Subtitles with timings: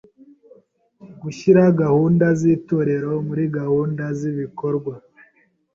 [1.21, 4.93] Gushyira gahunda z’Itorero muri gahunda z’ibikorwa